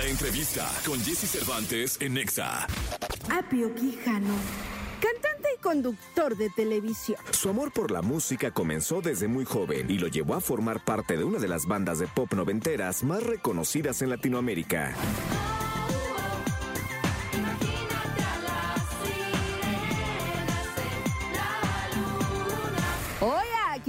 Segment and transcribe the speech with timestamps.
[0.00, 2.66] La entrevista con Jesse Cervantes en Nexa.
[3.30, 4.34] Apio Quijano,
[4.98, 7.18] cantante y conductor de televisión.
[7.32, 11.18] Su amor por la música comenzó desde muy joven y lo llevó a formar parte
[11.18, 14.94] de una de las bandas de pop noventeras más reconocidas en Latinoamérica.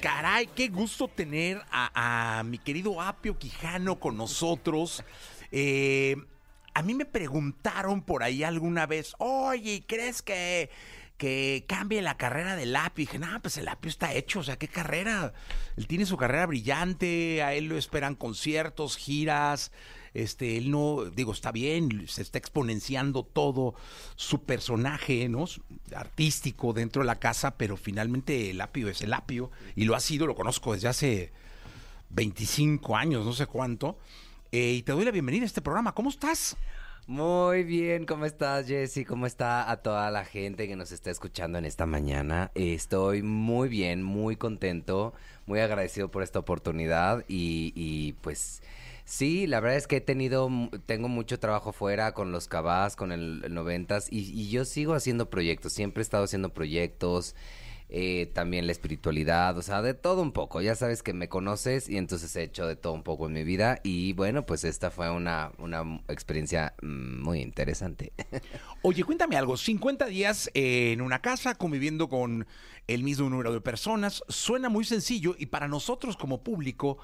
[0.00, 5.02] Caray, qué gusto tener a, mi querido Apio Quijano con nosotros.
[5.50, 6.16] Eh,
[6.74, 10.70] a mí me preguntaron por ahí alguna vez, oye, ¿crees que,
[11.16, 13.04] que cambie la carrera del Apio?
[13.04, 15.32] Y dije, no, pues el Apio está hecho, o sea, ¿qué carrera?
[15.76, 19.72] Él tiene su carrera brillante, a él lo esperan conciertos, giras.
[20.16, 23.74] Este, él no, digo, está bien, se está exponenciando todo
[24.16, 25.44] su personaje, ¿no?
[25.94, 30.00] Artístico dentro de la casa, pero finalmente el apio es el apio, y lo ha
[30.00, 31.32] sido, lo conozco desde hace
[32.10, 33.98] 25 años, no sé cuánto.
[34.52, 35.92] Eh, y te doy la bienvenida a este programa.
[35.92, 36.56] ¿Cómo estás?
[37.06, 39.04] Muy bien, ¿cómo estás, Jessy?
[39.04, 42.50] ¿Cómo está a toda la gente que nos está escuchando en esta mañana?
[42.56, 45.14] Estoy muy bien, muy contento,
[45.46, 48.60] muy agradecido por esta oportunidad y, y, pues
[49.06, 50.50] sí, la verdad es que he tenido,
[50.84, 54.92] tengo mucho trabajo fuera con los cabás, con el, el noventas y, y yo sigo
[54.92, 57.34] haciendo proyectos, siempre he estado haciendo proyectos.
[57.88, 60.60] eh, también la espiritualidad, o sea, de todo un poco.
[60.60, 63.44] Ya sabes que me conoces y entonces he hecho de todo un poco en mi
[63.44, 68.12] vida y bueno, pues esta fue una, una experiencia mm, muy interesante.
[68.82, 69.56] Oye, cuéntame algo.
[69.56, 72.46] 50 días en una casa conviviendo con
[72.88, 74.24] el mismo número de personas.
[74.28, 76.98] Suena muy sencillo y para nosotros como público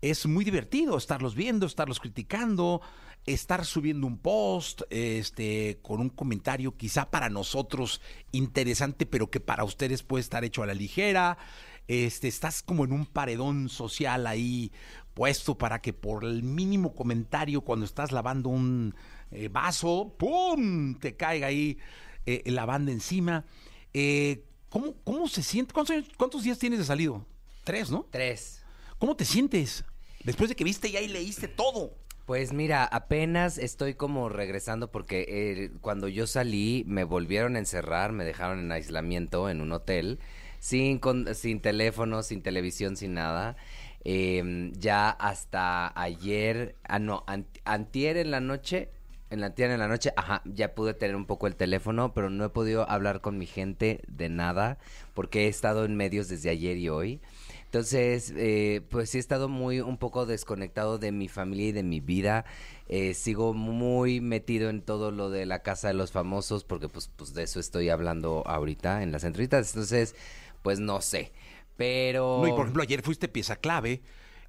[0.00, 2.80] es muy divertido estarlos viendo, estarlos criticando,
[3.26, 8.00] estar subiendo un post, este, con un comentario quizá para nosotros
[8.32, 11.38] interesante, pero que para ustedes puede estar hecho a la ligera.
[11.86, 14.72] Este, estás como en un paredón social ahí
[15.12, 18.94] puesto para que por el mínimo comentario cuando estás lavando un
[19.32, 20.94] eh, vaso, ¡pum!
[20.94, 21.78] te caiga ahí
[22.26, 23.44] eh, la banda encima.
[23.92, 25.74] Eh, ¿cómo, ¿Cómo se siente?
[25.74, 27.26] ¿Cuántos, ¿Cuántos días tienes de salido?
[27.64, 28.06] Tres, ¿no?
[28.10, 28.59] Tres.
[29.00, 29.82] ¿Cómo te sientes?
[30.24, 31.94] Después de que viste ya y leíste todo.
[32.26, 38.12] Pues mira, apenas estoy como regresando porque eh, cuando yo salí me volvieron a encerrar,
[38.12, 40.18] me dejaron en aislamiento en un hotel,
[40.58, 43.56] sin, con- sin teléfono, sin televisión, sin nada.
[44.04, 48.90] Eh, ya hasta ayer, ah no, an- antier en la noche,
[49.30, 52.28] en la antier en la noche, ajá, ya pude tener un poco el teléfono, pero
[52.28, 54.78] no he podido hablar con mi gente de nada
[55.14, 57.20] porque he estado en medios desde ayer y hoy.
[57.70, 61.84] Entonces, eh, pues sí he estado muy un poco desconectado de mi familia y de
[61.84, 62.44] mi vida.
[62.88, 67.08] Eh, sigo muy metido en todo lo de la casa de los famosos porque pues,
[67.14, 69.68] pues de eso estoy hablando ahorita en las entrevistas.
[69.70, 70.16] Entonces,
[70.62, 71.30] pues no sé.
[71.76, 72.40] Pero...
[72.42, 74.02] No, y por ejemplo, ayer fuiste pieza clave.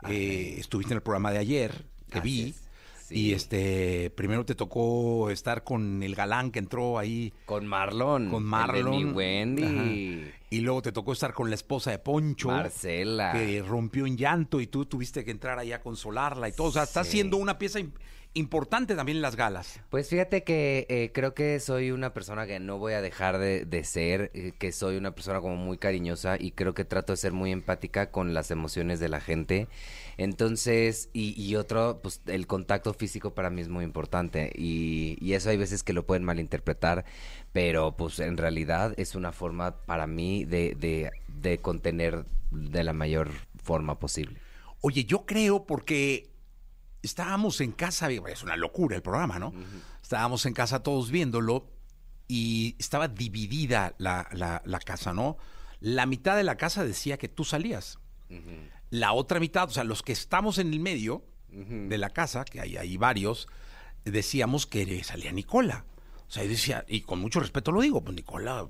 [0.10, 2.50] eh, estuviste en el programa de ayer, te Así vi.
[2.50, 2.56] es,
[3.06, 3.16] sí.
[3.20, 7.32] Y este, primero te tocó estar con el galán que entró ahí.
[7.46, 8.32] Con Marlon.
[8.32, 8.90] Con el de Marlon.
[8.90, 9.64] mi Wendy.
[9.64, 10.38] Ajá.
[10.52, 12.50] Y luego te tocó estar con la esposa de Poncho.
[12.50, 13.32] Marcela.
[13.32, 16.68] Que rompió en llanto y tú tuviste que entrar ahí a consolarla y todo.
[16.68, 17.14] O sea, estás Sí.
[17.14, 17.94] siendo una pieza im-
[18.34, 19.80] importante también en las galas.
[19.90, 23.64] Pues fíjate que eh, creo que soy una persona que no voy a dejar de,
[23.66, 27.18] de ser, eh, que soy una persona como muy cariñosa y creo que trato de
[27.18, 29.68] ser muy empática con las emociones de la gente.
[30.18, 35.34] Entonces, y, y otro, pues el contacto físico para mí es muy importante y, y
[35.34, 37.06] eso hay veces que lo pueden malinterpretar,
[37.54, 42.94] pero pues en realidad es una forma para mí de, de, de contener de la
[42.94, 43.32] mayor
[43.64, 44.40] forma posible.
[44.82, 46.30] Oye, yo creo porque
[47.04, 49.54] estábamos en casa, es una locura el programa, ¿no?
[50.02, 51.68] Estábamos en casa todos viéndolo
[52.28, 55.38] y estaba dividida la, la- la casa, ¿no?
[55.80, 57.98] La mitad de la casa decía que tú salías.
[58.92, 61.24] La otra mitad, o sea, los que estamos en el medio
[61.90, 63.48] de la casa, que hay, hay varios,
[64.06, 65.86] decíamos que salía Nicola.
[66.28, 68.68] O sea, yo decía, y con mucho respeto lo digo, pues Nicola,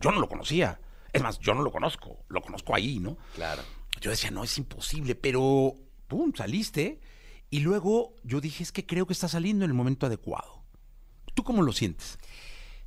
[0.00, 0.80] yo no lo conocía.
[1.12, 3.16] Es más, yo no lo conozco, lo conozco ahí, ¿no?
[3.34, 3.62] Claro.
[4.00, 5.74] Yo decía, no, es imposible, pero,
[6.06, 7.00] ¡pum!, saliste.
[7.50, 10.62] Y luego yo dije, es que creo que está saliendo en el momento adecuado.
[11.34, 12.18] ¿Tú cómo lo sientes?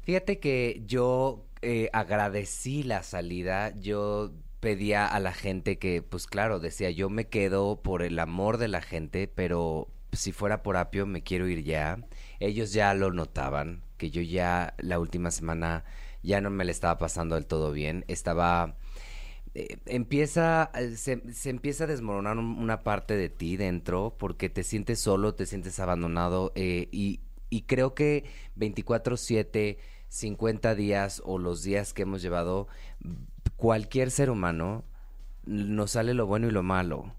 [0.02, 6.60] Fíjate que yo eh, agradecí la salida, yo pedía a la gente que, pues claro,
[6.60, 11.06] decía, yo me quedo por el amor de la gente, pero si fuera por apio
[11.06, 11.98] me quiero ir ya.
[12.40, 15.84] Ellos ya lo notaban, que yo ya la última semana
[16.24, 18.06] ya no me le estaba pasando del todo bien.
[18.08, 18.76] Estaba
[19.54, 24.64] eh, empieza, eh, se, se, empieza a desmoronar una parte de ti dentro porque te
[24.64, 27.20] sientes solo, te sientes abandonado eh, y,
[27.50, 28.24] y, creo que
[28.56, 29.78] 24/7,
[30.08, 32.68] 50 días o los días que hemos llevado,
[33.58, 34.86] cualquier ser humano
[35.46, 37.14] nos sale lo bueno y lo malo.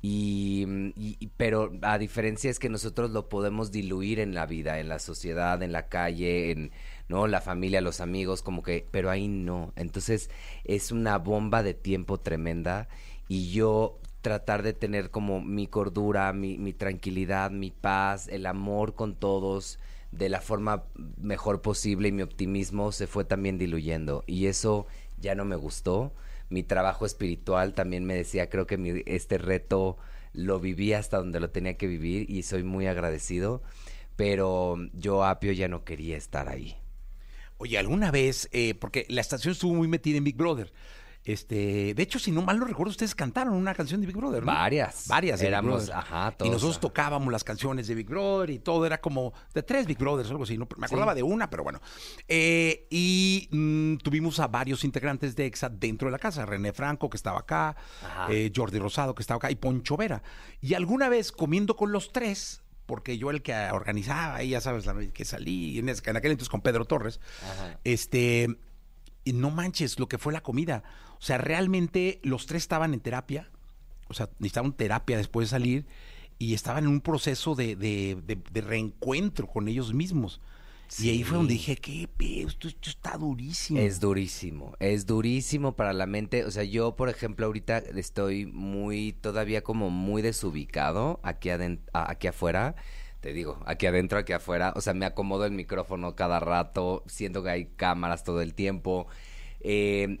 [0.00, 4.88] Y, y, pero a diferencia es que nosotros lo podemos diluir en la vida, en
[4.88, 6.70] la sociedad, en la calle, en
[7.08, 9.72] no la familia, los amigos, como que, pero ahí no.
[9.76, 10.30] Entonces
[10.64, 12.88] es una bomba de tiempo tremenda
[13.28, 18.94] y yo tratar de tener como mi cordura, mi, mi tranquilidad, mi paz, el amor
[18.94, 19.78] con todos
[20.12, 20.84] de la forma
[21.18, 24.86] mejor posible y mi optimismo se fue también diluyendo y eso
[25.18, 26.12] ya no me gustó
[26.50, 29.98] mi trabajo espiritual también me decía, creo que este reto
[30.32, 33.62] lo viví hasta donde lo tenía que vivir y soy muy agradecido,
[34.16, 36.76] pero yo, Apio, ya no quería estar ahí.
[37.58, 40.72] Oye, alguna vez, eh, porque la estación estuvo muy metida en Big Brother,
[41.28, 44.40] este, de hecho, si no mal no recuerdo, ustedes cantaron una canción de Big Brother,
[44.40, 44.46] ¿no?
[44.46, 45.06] Varias.
[45.08, 45.42] Varias.
[45.42, 46.48] Éramos, ajá, todos.
[46.48, 49.98] Y nosotros tocábamos las canciones de Big Brother y todo era como de tres Big
[49.98, 50.56] Brothers, algo así.
[50.56, 51.82] No, me acordaba de una, pero bueno.
[52.28, 56.46] Eh, y mm, tuvimos a varios integrantes de EXA dentro de la casa.
[56.46, 57.76] René Franco, que estaba acá,
[58.30, 60.22] eh, Jordi Rosado, que estaba acá, y Poncho Vera.
[60.62, 64.86] Y alguna vez comiendo con los tres, porque yo el que organizaba, y ya sabes,
[64.86, 67.20] la que salí, en, aquel entonces con Pedro Torres,
[67.84, 68.56] este,
[69.24, 70.82] y no manches lo que fue la comida.
[71.18, 73.50] O sea, realmente los tres estaban en terapia,
[74.08, 75.86] o sea, necesitaban terapia después de salir
[76.38, 80.40] y estaban en un proceso de, de, reencuentro con ellos mismos.
[80.98, 83.78] Y ahí fue donde dije, qué pedo, esto, está durísimo.
[83.78, 86.44] Es durísimo, es durísimo para la mente.
[86.44, 91.50] O sea, yo, por ejemplo, ahorita estoy muy, todavía como muy desubicado aquí,
[91.92, 92.74] aquí afuera.
[93.20, 94.72] Te digo, aquí adentro, aquí afuera.
[94.76, 99.08] O sea, me acomodo el micrófono cada rato, siento que hay cámaras todo el tiempo
[99.60, 100.18] eh,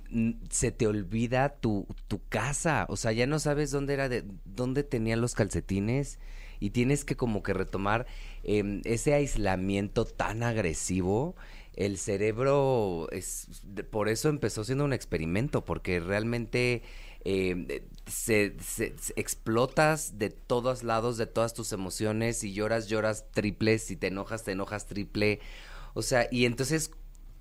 [0.50, 4.82] se te olvida tu, tu casa, o sea, ya no sabes dónde era, de, dónde
[4.82, 6.18] tenían los calcetines
[6.60, 8.06] y tienes que como que retomar
[8.42, 11.36] em, ese aislamiento tan agresivo.
[11.74, 16.82] El cerebro es, por eso empezó siendo un experimento, porque realmente
[17.24, 17.68] em,
[18.06, 18.56] se,
[19.16, 24.44] explotas de todos lados, de todas tus emociones, y lloras, lloras triple, si te enojas,
[24.44, 25.40] te enojas triple.
[25.94, 26.90] O sea, y entonces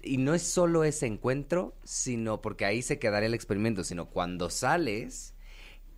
[0.03, 4.49] y no es solo ese encuentro, sino porque ahí se quedaría el experimento, sino cuando
[4.49, 5.33] sales,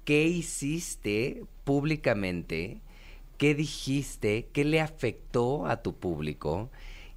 [0.04, 2.82] ¿qué hiciste públicamente?
[3.40, 4.50] ¿Qué dijiste?
[4.52, 6.70] ¿Qué le afectó a tu público?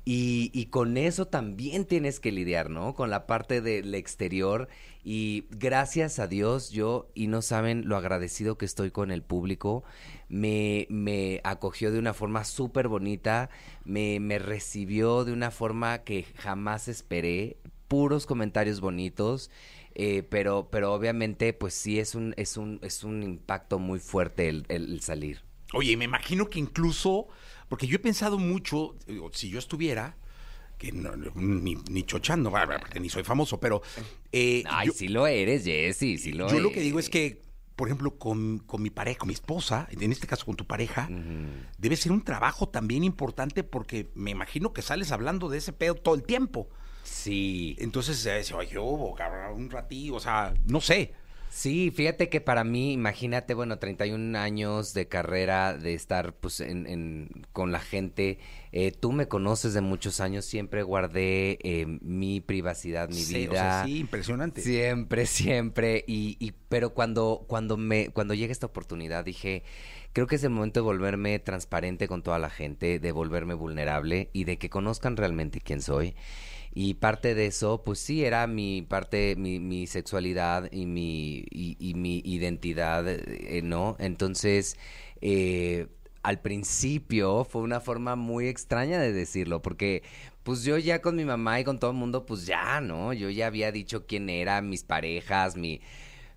[0.04, 2.94] Y, con eso también tienes que lidiar, ¿no?
[2.94, 4.68] Con la parte del exterior.
[5.04, 9.82] Y gracias a Dios, yo, y no saben lo agradecido que estoy con el público,
[10.28, 13.50] me, acogió de una forma súper bonita,
[13.84, 17.56] me, recibió de una forma que jamás esperé,
[17.88, 19.50] puros comentarios bonitos.
[19.96, 24.48] Eh, pero, pero obviamente, pues sí es un, es un, es un impacto muy fuerte
[24.48, 25.51] el salir.
[25.72, 27.28] Oye, me imagino que incluso
[27.72, 28.96] porque yo he pensado mucho,
[29.32, 30.14] si yo estuviera,
[30.76, 33.80] que no, ni, ni, chochando, porque ni soy famoso, pero...
[34.30, 37.40] Eh, Ay, sí lo eres, Jesse, sí lo Yo lo que digo es que,
[37.74, 41.08] por ejemplo, con, con, mi pareja, con mi esposa, en este caso con tu pareja,
[41.78, 45.94] debe ser un trabajo también importante porque me imagino que sales hablando de ese pedo
[45.94, 46.68] todo el tiempo.
[47.04, 47.74] Sí.
[47.78, 48.76] Entonces, se oye,
[49.16, 51.14] cabrón, un ratito, o sea, no sé.
[51.54, 57.28] Sí, fíjate que para mí, imagínate, bueno, 31 años de carrera, de estar pues en,
[57.52, 58.38] con la gente.
[58.72, 63.84] Eh, tú me conoces de muchos años, siempre guardé eh, mi privacidad, mi vida.
[63.84, 64.62] sí, impresionante.
[64.62, 66.04] Siempre, siempre.
[66.06, 69.62] Y, y pero cuando, cuando me, cuando llega esta oportunidad, dije,
[70.14, 74.30] creo que es el momento de volverme transparente con toda la gente, de volverme vulnerable
[74.32, 76.14] y de que conozcan realmente quién soy.
[76.74, 81.94] Y parte de eso, pues sí, era mi parte, mi, mi sexualidad y mi, y,
[81.94, 83.96] mi identidad, eh, ¿no?
[83.98, 84.78] Entonces,
[85.20, 85.88] eh,
[86.22, 90.02] al principio fue una forma muy extraña de decirlo, porque
[90.44, 93.12] pues yo ya con mi mamá y con todo el mundo, pues ya, ¿no?
[93.12, 95.80] Yo ya había dicho quién era, mis parejas, mi...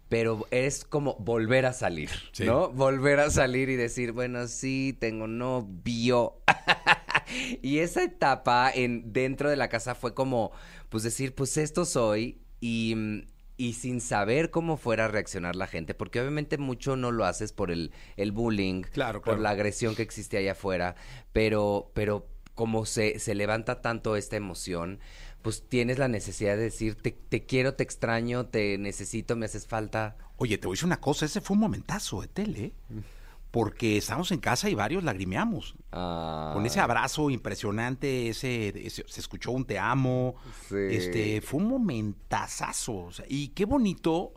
[0.10, 2.70] Pero es como volver a salir, ¿no?
[2.70, 6.36] Volver a salir y decir, bueno, sí, tengo novio.
[7.62, 10.52] y esa etapa en, dentro de la casa fue como,
[10.90, 12.96] pues decir, pues esto soy y,
[13.58, 17.54] y sin saber cómo fuera a reaccionar la gente, porque obviamente mucho no lo haces
[17.54, 20.96] por el, el bullying, claro, por la agresión que existe allá afuera,
[21.32, 25.00] pero, pero como se, se levanta tanto esta emoción,
[25.42, 29.68] pues tienes la necesidad de decir, te, te, quiero, te extraño, te necesito, me haces
[29.68, 30.18] falta.
[30.38, 32.74] Oye, te voy a decir una cosa, ese fue un momentazo de tele.
[33.56, 35.76] Porque estábamos en casa y varios lagrimeamos.
[35.94, 40.36] Ah, Con ese abrazo impresionante, ese, ese- se escuchó un te amo.
[40.68, 40.76] Sí.
[40.92, 42.98] Este, fue un momentazazo.
[43.06, 44.34] o sea, y qué bonito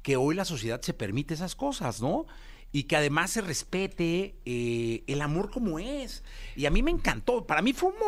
[0.00, 2.24] que hoy la sociedad se permite esas cosas, ¿no?
[2.72, 6.24] Y que además se respete eh, el amor como es.
[6.56, 7.46] Y a mí me encantó.
[7.46, 7.98] Para mí fue un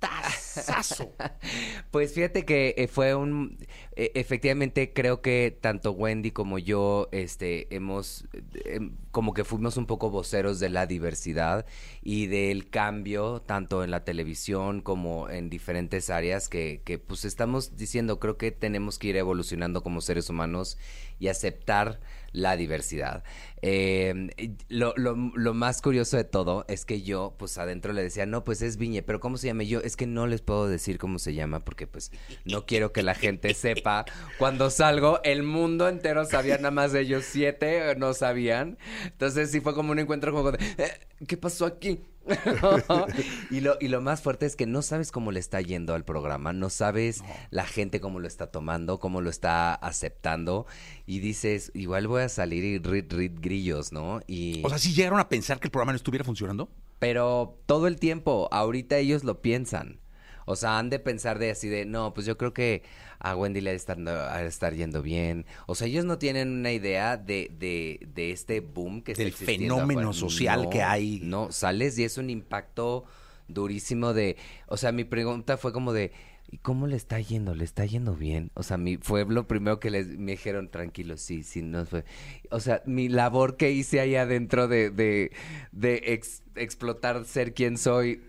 [1.90, 3.58] Pues fíjate que eh, fue un
[3.96, 9.76] eh, efectivamente creo que tanto Wendy como yo este hemos eh, em, como que fuimos
[9.76, 11.66] un poco voceros de la diversidad
[12.02, 18.20] y del cambio tanto en la televisión como en diferentes áreas que pues estamos diciendo
[18.20, 20.78] creo que tenemos que ir evolucionando como seres humanos
[21.18, 22.00] y aceptar
[22.32, 23.24] la diversidad.
[23.62, 24.28] Eh,
[24.68, 28.44] lo, lo- lo más curioso de todo es que yo, pues adentro le decía, no,
[28.44, 29.64] pues es Viñe, pero ¿cómo se llama?
[29.64, 32.10] Y Yo, es que no les puedo decir cómo se llama porque pues
[32.44, 34.04] no quiero que la gente sepa.
[34.38, 38.78] Cuando salgo, el mundo entero sabía, nada más de ellos siete eh, no sabían.
[39.04, 40.90] Entonces sí fue como un encuentro como de, "Eh,
[41.26, 42.00] ¿qué pasó aquí?
[43.50, 46.04] y, lo, y lo más fuerte es que no sabes cómo le está yendo al
[46.04, 50.66] programa, no sabes la gente cómo lo está tomando, cómo lo está aceptando
[51.06, 54.20] y dices, igual voy a salir y rit, rit grillos, ¿no?
[54.26, 56.68] Y, O sea, si llegaron a pensar que el programa no estuviera funcionando.
[56.98, 60.00] pero todo el tiempo, ahorita ellos lo piensan.
[60.46, 62.82] O sea, han de pensar de así de, no, pues yo creo que
[63.20, 65.46] a Wendy le ha de estar, yendo bien.
[65.66, 69.32] O sea, ellos no tienen una idea de, de, de este boom que está Del
[69.32, 71.20] existiendo fenómeno social No, que hay.
[71.22, 73.04] No, sales y es un impacto
[73.48, 74.36] durísimo de,
[74.66, 76.12] o sea, mi pregunta fue como de,
[76.50, 77.54] ¿y cómo le está yendo?
[77.54, 78.50] ¿Le está yendo bien?
[78.54, 82.04] O sea, mi, fue lo primero que les me dijeron, tranquilo, sí, sí, no fue.
[82.50, 85.32] O sea, mi labor que hice ahí adentro de, de,
[85.72, 88.22] de ex- explotar ser quien soy,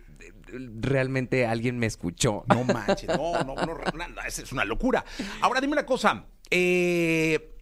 [0.80, 2.44] realmente alguien me escuchó.
[2.48, 5.04] No manches, no, no, no, nada, esa es una locura.
[5.42, 6.26] Ahora dime una cosa.
[6.50, 7.56] eh,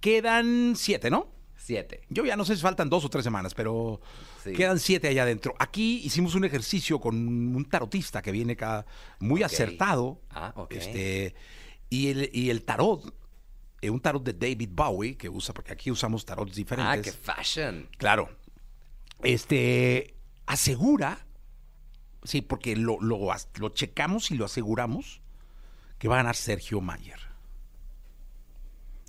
[0.00, 1.32] quedan siete, ¿no?
[1.56, 2.02] Siete.
[2.10, 4.00] Yo ya no sé si faltan dos o tres semanas, pero
[4.42, 4.52] Sí.
[4.52, 5.54] quedan siete allá adentro.
[5.58, 8.84] Aquí hicimos un ejercicio con un tarotista que viene acá
[9.20, 9.46] muy Ok.
[9.46, 10.20] acertado.
[10.30, 10.72] Ah, ok.
[10.74, 11.34] Este,
[11.88, 13.14] y, el, y el tarot,
[13.80, 17.14] eh, un tarot de David Bowie, que usa, porque aquí usamos tarots Ah, diferentes.
[17.14, 17.88] qué fashion.
[17.96, 18.28] Claro.
[19.22, 20.14] Este
[20.46, 21.26] asegura,
[22.22, 25.20] sí, porque lo, lo, checamos y lo aseguramos
[25.98, 27.20] que va a ganar Sergio Mayer.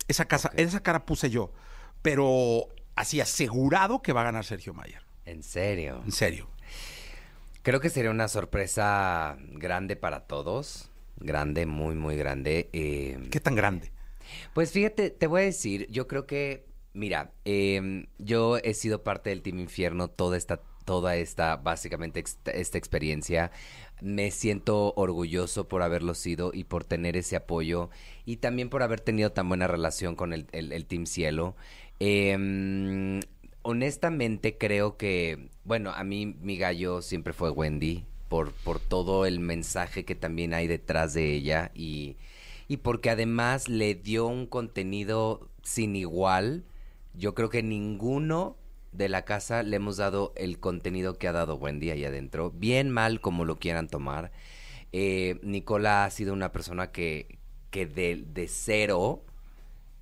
[0.08, 1.52] Esa, casa, esa cara puse yo,
[2.02, 5.02] pero así asegurado que va a ganar Sergio Mayer.
[5.24, 6.02] En serio.
[6.04, 6.48] En serio.
[7.62, 10.90] Creo que sería una sorpresa grande para todos.
[11.16, 12.70] Grande, muy, muy grande.
[12.72, 13.90] Eh, ¿Qué tan grande?
[14.54, 16.66] Pues fíjate, te voy a decir, yo creo que,
[16.96, 22.78] mira, eh, yo he sido parte del Team Infierno toda esta, toda esta, básicamente esta
[22.78, 23.52] experiencia.
[24.00, 27.90] Me siento orgulloso por haberlo sido y por tener ese apoyo
[28.24, 30.46] y también por haber tenido tan buena relación con el,
[30.86, 31.54] Team Cielo.
[32.00, 33.20] Eh,
[33.62, 39.40] honestamente creo que, bueno, a mí mi gallo siempre fue Wendy por, por todo el
[39.40, 42.16] mensaje que también hay detrás de ella y,
[42.68, 46.64] y porque además le dio un contenido sin igual.
[47.16, 48.56] Yo creo que ninguno
[48.92, 52.90] de la casa le hemos dado el contenido que ha dado Wendy ahí adentro, bien
[52.90, 54.32] mal como lo quieran tomar.
[54.92, 57.38] Eh, Nicola ha sido una persona que,
[57.70, 59.24] que de, de cero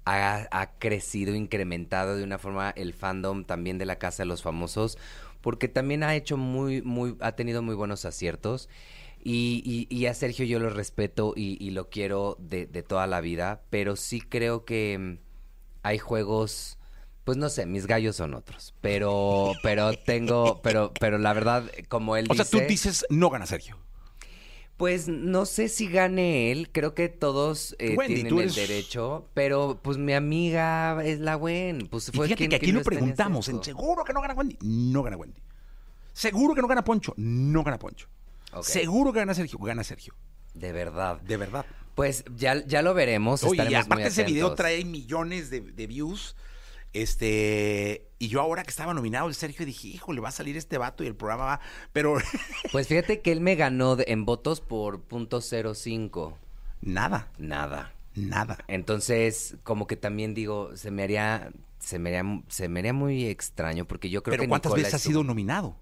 [0.04, 4.42] ha, ha crecido, incrementado de una forma el fandom también de la Casa de los
[4.42, 4.98] Famosos,
[5.40, 8.68] porque también ha hecho muy, muy, ha tenido muy buenos aciertos.
[9.22, 13.06] Y, y- y a Sergio yo lo respeto y, y lo quiero de, de toda
[13.06, 15.18] la vida, pero sí creo que mm,
[15.82, 16.78] hay juegos,
[17.24, 22.16] pues no sé, mis gallos son otros, pero, pero tengo, pero, pero la verdad, como
[22.16, 23.78] él O sea, dice, tú dices, no gana Sergio.
[24.76, 29.78] pues no sé si gane él, creo que todos eh, Wendy, tienen el derecho, pero
[29.82, 33.48] pues mi amiga es la Gwen, pues Y fue fíjate quien- que aquí lo preguntamos,
[33.48, 34.58] en seguro que no gana Wendy.
[34.62, 35.40] No gana Wendy.
[36.12, 37.12] Seguro que no gana Poncho.
[37.16, 38.06] No gana Poncho.
[38.62, 39.58] Seguro que gana Sergio.
[39.58, 40.14] Gana Sergio.
[40.54, 41.20] De verdad.
[41.22, 41.66] De verdad.
[41.96, 43.42] Pues ya, ya lo veremos.
[43.42, 46.36] Oye, y muy aparte ese video trae millones de, de views.
[46.94, 50.78] Este, y yo ahora que estaba nominado el Sergio dije, híjole, va a salir este
[50.78, 51.60] vato y el programa va.
[51.92, 52.16] Pero
[52.72, 56.34] Pues fíjate que él me ganó de- en votos por punto .05.
[56.80, 57.92] nada, Nada.
[58.14, 58.58] nada.
[58.68, 63.26] Entonces, como que también digo, se me haría, se me haría, se me haría muy
[63.26, 65.76] extraño porque yo creo Pero que ¿cuántas Nicola veces ha estuvo- sido nominado?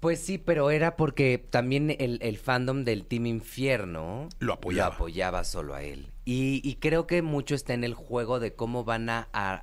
[0.00, 4.88] Pues sí, pero era porque también el, el fandom del Team Infierno Lo apoyaba.
[4.88, 6.10] lo apoyaba solo a él.
[6.24, 9.62] Y, y creo que mucho está en el juego de cómo van a, a,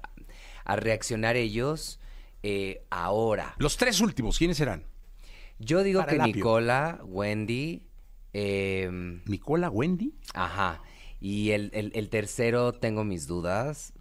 [0.72, 2.00] a reaccionar ellos
[2.44, 3.56] eh, ahora.
[3.58, 4.84] Los tres últimos, ¿quiénes eran?
[5.60, 6.34] Yo digo Para que.
[6.34, 7.84] Nicola, Wendy,
[8.34, 8.90] eh,
[9.26, 10.14] Nicola, Wendy.
[10.34, 10.82] ajá.
[11.22, 13.92] Y el, el- el tercero tengo mis dudas,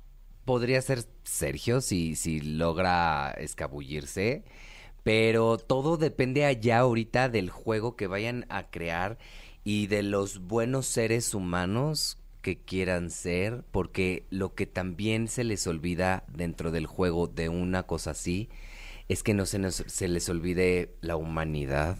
[0.44, 4.44] podría ser Sergio si, si logra escabullirse.
[5.02, 9.18] Pero todo depende allá ahorita del juego que vayan a crear
[9.64, 15.66] y de los buenos seres humanos que quieran ser, porque lo que también se les
[15.66, 18.48] olvida dentro del juego de una cosa así
[19.08, 21.98] es que no se, nos, se les olvide la humanidad,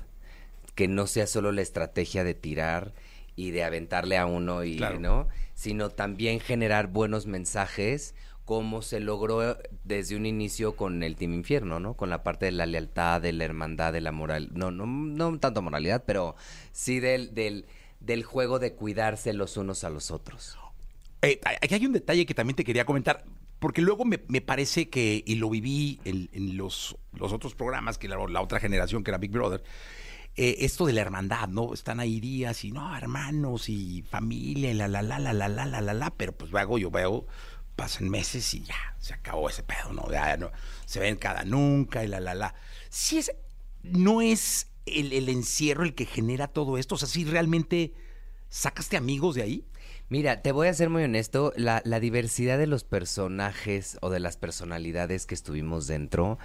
[0.75, 2.95] que no sea solo la estrategia de tirar
[3.37, 4.99] y de aventarle a uno y Claro.
[5.00, 8.14] no, sino también generar buenos mensajes
[8.47, 11.93] como se logró desde un inicio con el Team Infierno, ¿no?
[11.93, 15.38] Con la parte de la lealtad, de la hermandad, de la moral, no, no, no
[15.38, 16.37] tanto moralidad, pero
[16.73, 17.67] sí del, del,
[18.00, 20.57] del juego de cuidarse los unos a los otros.
[21.23, 23.25] Eh, aquí hay un detalle que también te quería comentar,
[23.59, 28.09] porque luego me, me parece que, y lo viví en, los, los otros programas, que
[28.09, 29.64] la, la otra generación que era Big Brother,
[30.37, 31.75] eh, esto de la hermandad, ¿no?
[31.75, 35.67] Están ahí días y no, hermanos y familia y la, la, la, la, la, la,
[35.67, 37.26] la, la, la, pero pues luego yo veo,
[37.75, 40.07] pasan meses y ya, se acabó ese pedo, ¿no?
[40.38, 40.50] No,
[40.85, 42.55] se ven cada nunca y la, la, la.
[42.88, 43.33] Sí es,
[43.83, 47.92] no es el, encierro el que genera todo esto, o sea, si realmente
[48.49, 49.64] sacaste amigos de ahí.
[50.11, 54.38] Mira, te voy a ser muy honesto, la, diversidad de los personajes o de las
[54.38, 56.38] personalidades que estuvimos dentro,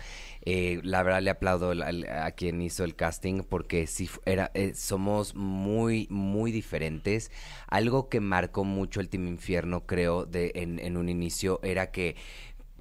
[0.44, 5.34] eh, la verdad le aplaudo a quien hizo el casting porque sí era, eh, somos
[5.34, 7.32] muy, muy diferentes.
[7.68, 12.18] Algo que marcó mucho el Team Infierno, creo, en un inicio, era que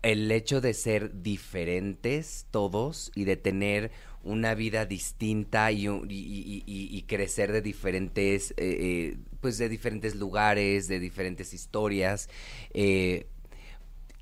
[0.03, 3.93] el hecho de ser diferentes todos y de tener
[4.25, 11.01] una vida distinta y, y- crecer de diferentes, eh, eh, pues de diferentes lugares, de
[11.01, 12.29] diferentes historias,
[12.75, 13.27] eh,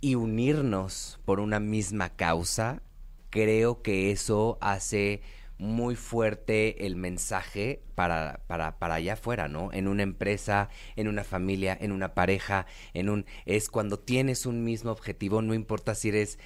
[0.00, 2.82] y unirnos por una misma causa,
[3.30, 5.20] creo que eso hace
[5.58, 9.70] muy fuerte el mensaje para, para, para allá afuera, ¿no?
[9.74, 12.64] En una empresa, en una familia, en una pareja,
[12.94, 13.26] en un...
[13.44, 16.38] Es cuando tienes un mismo objetivo, no importa si eres,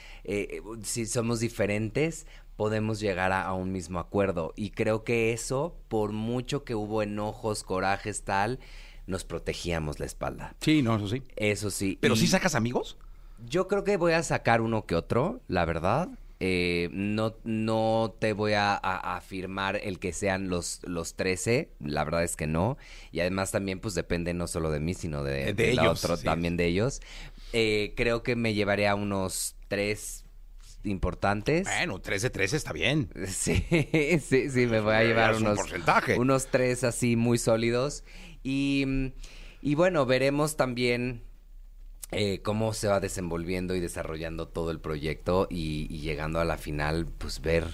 [0.83, 4.53] si somos diferentes, podemos llegar a, a un mismo acuerdo.
[4.57, 8.59] Y creo que eso, por mucho que hubo enojos, corajes, tal,
[9.07, 10.55] nos protegíamos la espalda.
[10.61, 11.23] Sí, no, eso sí.
[11.37, 11.99] Eso sí.
[12.01, 12.97] Pero y- sí sacas amigos.
[13.47, 16.09] yo creo que voy a sacar uno que otro, la verdad.
[16.41, 18.79] Eh, no, no te voy a, a-
[19.13, 22.77] a afirmar el que sean los, los 13, la verdad es que no.
[23.13, 26.17] Y además también pues depende no solo de mí, sino de, De del ellos, otro,
[26.17, 26.25] sí.
[26.25, 27.01] también de ellos.
[27.53, 30.24] Eh, creo que me llevaré a unos tres
[30.85, 31.65] importantes.
[31.65, 33.09] Bueno, 13 13 está bien.
[33.27, 33.65] Sí,
[34.21, 36.19] sí, sí, me voy a llevar unos, porcentaje.
[36.19, 38.05] unos tres así muy sólidos.
[38.43, 39.13] Y,
[39.63, 41.23] y bueno, veremos también
[42.13, 46.59] eh, cómo se va desenvolviendo y desarrollando todo el proyecto y, y llegando a la
[46.59, 47.65] final, pues ver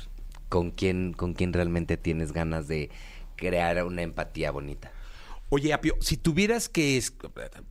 [0.49, 2.91] con quién, con quién realmente tienes ganas de
[3.37, 4.93] crear una empatía bonita.
[5.53, 7.03] Oye, Apio, si tuvieras que.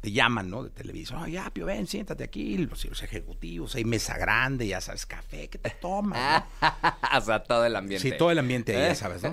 [0.02, 0.64] Te llaman, ¿no?
[0.64, 1.22] De televisión.
[1.22, 2.58] Oye, Apio, ven, siéntate aquí.
[2.58, 6.44] Los, los ejecutivos, hay mesa grande, ya sabes, café, ¿qué te tomas?
[6.62, 6.68] no?
[7.18, 8.10] o sea, todo el ambiente.
[8.10, 9.32] Sí, todo el ambiente ahí, ya sabes, ¿no?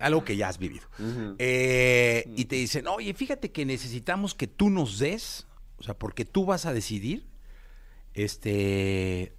[0.00, 0.84] Algo que ya has vivido.
[1.38, 5.46] Eh, y te dicen, oye, fíjate que necesitamos que tú nos des,
[5.78, 7.24] o sea, porque tú vas a decidir,
[8.14, 9.32] este,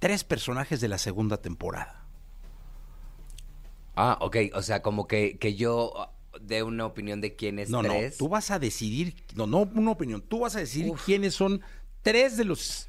[0.00, 2.04] tres personajes de la segunda temporada.
[3.94, 6.12] Ah, ok, o sea, como que, que yo
[6.46, 8.16] dé una opinión de quién es No, no, tres.
[8.18, 11.60] tú vas a decidir, no, no una opinión, tú vas a decidir quiénes son
[12.02, 12.88] tres de los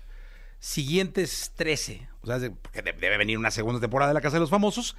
[0.59, 2.07] siguientes 13.
[2.21, 4.49] O sea, de- porque de- debe venir una segunda temporada de La Casa de los
[4.49, 4.95] Famosos.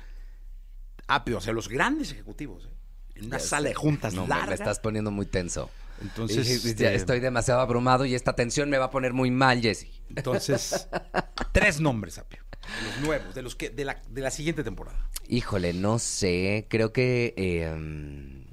[1.07, 2.65] Apio, o sea, los grandes ejecutivos.
[2.67, 2.71] ¿eh?
[3.17, 3.69] En una Ya sala sé.
[3.71, 4.47] de juntas No, larga.
[4.49, 5.71] me estás poniendo muy tenso.
[6.03, 9.31] Entonces, Y- ya este- estoy demasiado abrumado y esta tensión me va a poner muy
[9.31, 9.87] mal, Jesse.
[10.15, 10.89] Entonces,
[11.53, 12.43] tres nombres, Apio.
[12.81, 15.09] De los nuevos, de los que, de la, de la siguiente temporada.
[15.29, 17.35] Híjole, no sé, creo que...
[17.37, 18.44] eh, mm,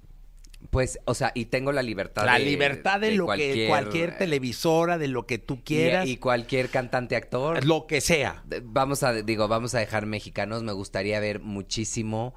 [0.71, 4.97] pues, o sea, y tengo la libertad La de- libertad de, lo que cualquier televisora,
[4.97, 7.63] de lo que tú quieras, Y, cualquier cantante actor.
[7.65, 8.43] lo que sea.
[8.63, 10.63] Vamos a, digo, vamos a dejar mexicanos.
[10.63, 12.33] Me gustaría ver muchísimo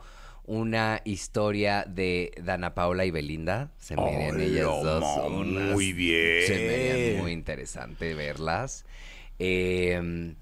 [0.47, 3.73] una historia de Dana Paula y Belinda.
[3.79, 5.05] Se me ellas dos.
[5.31, 6.47] unas- muy bien.
[6.47, 8.85] Se me muy interesante verlas.
[9.39, 10.35] Eh,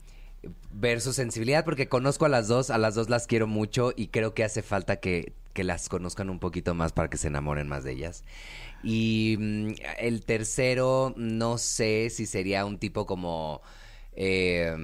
[0.72, 4.08] ver su sensibilidad, porque conozco a las dos, a las dos las quiero mucho y
[4.08, 7.68] creo que hace falta que, que las conozcan un poquito más para que se enamoren
[7.68, 8.24] más de ellas.
[8.82, 13.62] Y mm, el tercero, no sé si sería un tipo como...
[14.14, 14.74] eh,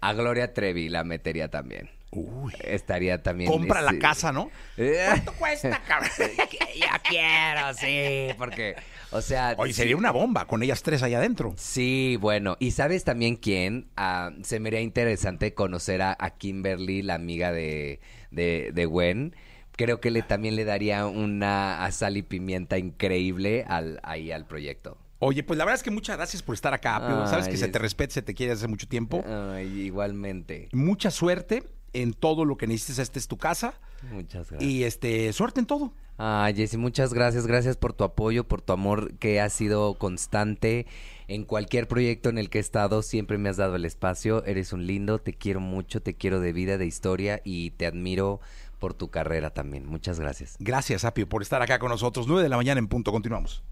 [0.00, 1.90] a Gloria Trevi la metería también.
[2.12, 2.52] Uy.
[2.60, 3.50] Estaría también...
[3.50, 3.98] Compra la sí.
[3.98, 4.50] casa, ¿no?
[4.76, 6.10] ¿Cuánto cuesta, cabrón?
[6.18, 8.76] yo quiero, sí, porque,
[9.10, 9.54] o sea...
[9.58, 11.54] Oye, sí- sería una bomba con ellas tres allá adentro.
[11.56, 13.88] Sí, bueno, ¿y sabes también quién?
[13.96, 18.00] Ah, se me haría interesante conocer a, a Kimberly, la amiga de,
[18.30, 19.34] de, de Gwen.
[19.76, 24.98] Creo que le también le daría una sal y pimienta increíble al, ahí al proyecto.
[25.18, 27.26] Oye, pues la verdad es que muchas gracias por estar acá.
[27.26, 29.24] Sabes que se te respeta, se te quiere hace mucho tiempo.
[29.26, 30.68] Ay, igualmente.
[30.72, 32.98] Mucha suerte en todo lo que necesites.
[32.98, 33.74] Esta es tu casa.
[34.12, 34.70] Muchas gracias.
[34.70, 35.92] Y este, suerte en todo.
[36.18, 37.46] Ay, Jessy, muchas gracias.
[37.46, 40.86] Gracias por tu apoyo, por tu amor que ha sido constante.
[41.28, 44.44] En cualquier proyecto en el que he estado, siempre me has dado el espacio.
[44.44, 48.40] Eres un lindo, te quiero mucho, te quiero de vida, de historia y te admiro
[48.78, 49.86] por tu carrera también.
[49.86, 50.56] Muchas gracias.
[50.58, 52.26] Gracias, Apio, por estar acá con nosotros.
[52.26, 53.12] 9 de la mañana en punto.
[53.12, 53.62] Continuamos.